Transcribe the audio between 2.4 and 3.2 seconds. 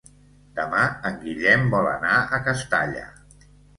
Castalla.